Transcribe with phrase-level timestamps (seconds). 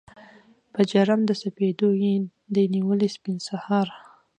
[0.73, 2.13] په جرم د سپېدو یې
[2.53, 3.87] دي نیولي سپین سهار